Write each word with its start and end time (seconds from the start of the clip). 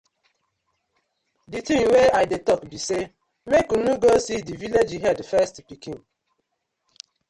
Di 1.51 1.59
tin 1.67 1.83
wey 1.91 2.07
I 2.21 2.23
dey 2.31 2.41
tok 2.47 2.61
bi 2.69 2.77
say 2.87 3.03
mek 3.51 3.67
unu 3.75 3.91
go 4.01 4.11
see 4.25 4.45
di 4.47 4.53
villag 4.61 4.89
head 5.03 5.19
first 5.31 5.55
pikin. 5.67 5.97